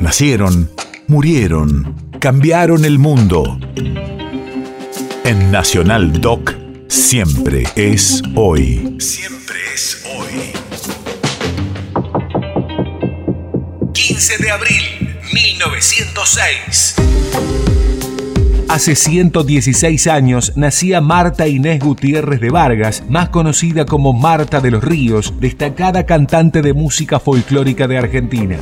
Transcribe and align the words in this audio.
Nacieron, 0.00 0.70
murieron, 1.08 1.94
cambiaron 2.20 2.86
el 2.86 2.98
mundo. 2.98 3.60
En 5.24 5.50
Nacional 5.50 6.22
Doc, 6.22 6.54
siempre 6.88 7.64
es 7.76 8.22
hoy. 8.34 8.96
Siempre 8.98 9.58
es 9.74 10.02
hoy. 10.16 10.52
15 13.92 14.38
de 14.42 14.50
abril, 14.50 14.82
1906. 15.34 16.94
Hace 18.70 18.94
116 18.94 20.06
años 20.06 20.54
nacía 20.56 21.02
Marta 21.02 21.46
Inés 21.46 21.80
Gutiérrez 21.80 22.40
de 22.40 22.48
Vargas, 22.48 23.02
más 23.10 23.28
conocida 23.28 23.84
como 23.84 24.14
Marta 24.14 24.60
de 24.60 24.70
los 24.70 24.82
Ríos, 24.82 25.34
destacada 25.40 26.06
cantante 26.06 26.62
de 26.62 26.72
música 26.72 27.20
folclórica 27.20 27.86
de 27.86 27.98
Argentina. 27.98 28.56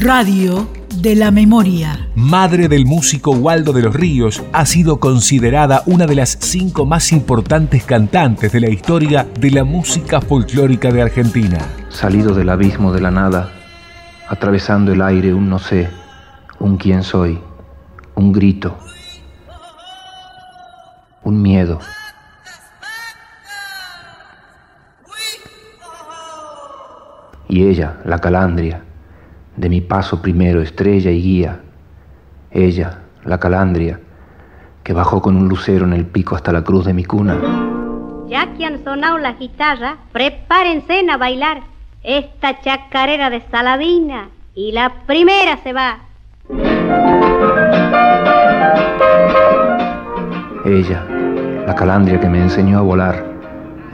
Radio 0.00 0.68
de 0.96 1.14
la 1.14 1.30
Memoria. 1.30 2.08
Madre 2.14 2.68
del 2.68 2.86
músico 2.86 3.32
Waldo 3.32 3.72
de 3.72 3.82
los 3.82 3.94
Ríos, 3.94 4.42
ha 4.52 4.64
sido 4.64 5.00
considerada 5.00 5.82
una 5.86 6.06
de 6.06 6.14
las 6.14 6.38
cinco 6.40 6.86
más 6.86 7.12
importantes 7.12 7.84
cantantes 7.84 8.52
de 8.52 8.60
la 8.60 8.70
historia 8.70 9.26
de 9.38 9.50
la 9.50 9.64
música 9.64 10.20
folclórica 10.20 10.90
de 10.90 11.02
Argentina. 11.02 11.58
Salido 11.88 12.34
del 12.34 12.48
abismo 12.48 12.92
de 12.92 13.00
la 13.00 13.10
nada, 13.10 13.52
atravesando 14.28 14.92
el 14.92 15.02
aire 15.02 15.34
un 15.34 15.48
no 15.48 15.58
sé, 15.58 15.88
un 16.58 16.76
quién 16.76 17.02
soy, 17.02 17.38
un 18.14 18.32
grito 18.32 18.78
un 21.28 21.42
miedo. 21.42 21.78
Y 27.50 27.66
ella, 27.66 27.98
la 28.04 28.18
calandria, 28.18 28.82
de 29.58 29.68
mi 29.68 29.80
paso 29.80 30.22
primero, 30.22 30.62
estrella 30.62 31.10
y 31.10 31.20
guía. 31.20 31.60
Ella, 32.50 33.00
la 33.24 33.38
calandria, 33.38 34.00
que 34.84 34.92
bajó 34.92 35.20
con 35.20 35.36
un 35.36 35.48
lucero 35.48 35.84
en 35.84 35.92
el 35.92 36.06
pico 36.06 36.36
hasta 36.36 36.52
la 36.52 36.62
cruz 36.62 36.86
de 36.86 36.94
mi 36.94 37.04
cuna. 37.04 37.36
Ya 38.28 38.54
que 38.54 38.64
han 38.64 38.82
sonado 38.84 39.18
la 39.18 39.32
guitarra, 39.32 39.96
prepárense 40.12 41.04
a 41.10 41.16
bailar 41.16 41.62
esta 42.04 42.60
chacarera 42.60 43.30
de 43.30 43.42
Saladina 43.50 44.28
y 44.54 44.72
la 44.72 44.92
primera 45.06 45.56
se 45.62 45.72
va. 45.72 45.98
Ella, 50.64 51.04
la 51.66 51.74
calandria 51.74 52.20
que 52.20 52.28
me 52.28 52.40
enseñó 52.40 52.78
a 52.78 52.82
volar, 52.82 53.24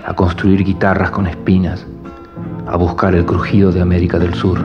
a 0.04 0.14
construir 0.14 0.62
guitarras 0.62 1.10
con 1.10 1.26
espinas, 1.26 1.86
a 2.66 2.76
buscar 2.76 3.14
el 3.14 3.24
crujido 3.24 3.72
de 3.72 3.80
América 3.80 4.18
del 4.18 4.34
Sur. 4.34 4.58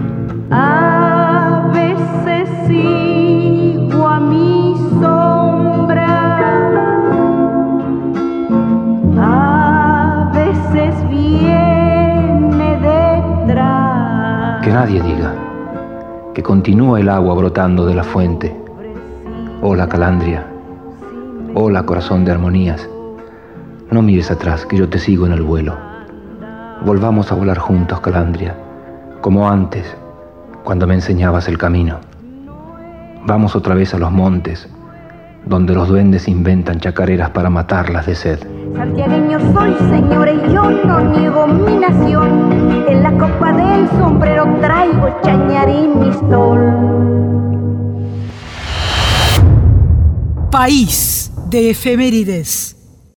A 0.52 1.72
veces 1.74 2.50
sigo 2.68 4.08
a 4.08 4.20
mi 4.20 4.76
sombra, 5.00 6.08
a 9.18 10.32
veces 10.34 11.10
viene 11.10 12.78
detrás. 12.82 14.62
Que 14.64 14.72
nadie 14.72 15.02
diga 15.02 15.34
que 16.34 16.44
continúa 16.44 17.00
el 17.00 17.10
agua 17.10 17.36
brotando 17.36 17.86
de 17.86 17.96
la 17.96 18.04
fuente. 18.04 18.56
Oh 19.62 19.76
la 19.76 19.88
calandria, 19.88 20.46
oh 21.54 21.70
la 21.70 21.84
corazón 21.84 22.26
de 22.26 22.32
armonías 22.32 22.88
no 23.92 24.04
mires 24.04 24.30
atrás, 24.30 24.68
que 24.68 24.78
yo 24.78 24.88
te 24.88 25.00
sigo 25.00 25.26
en 25.26 25.34
el 25.34 25.42
vuelo. 25.42 25.76
Volvamos 26.86 27.32
a 27.32 27.36
volar 27.36 27.58
juntos, 27.58 28.00
Calandria, 28.02 28.56
como 29.20 29.50
antes, 29.50 29.98
cuando 30.70 30.86
me 30.86 30.94
enseñabas 30.94 31.48
el 31.48 31.58
camino. 31.58 31.98
Vamos 33.26 33.56
otra 33.56 33.74
vez 33.74 33.96
a 33.96 33.98
los 33.98 34.12
montes, 34.12 34.70
donde 35.44 35.74
los 35.74 35.88
duendes 35.88 36.28
inventan 36.28 36.80
chacareras 36.80 37.32
para 37.32 37.50
matarlas 37.50 38.06
de 38.06 38.14
sed. 38.14 38.40
Santiagueño 38.76 39.40
soy, 39.52 39.74
señores, 39.90 40.36
y 40.48 40.54
yo 40.54 40.70
no 40.70 41.00
niego 41.00 41.48
mi 41.48 41.76
nación. 41.76 42.86
En 42.88 43.02
la 43.02 43.12
copa 43.14 43.52
del 43.52 43.90
sombrero 43.98 44.46
traigo 44.62 45.20
chañarín 45.24 46.02
mi 46.02 46.14
sol. 46.14 46.60
País 50.52 51.32
de 51.50 51.72
efemérides. 51.72 52.79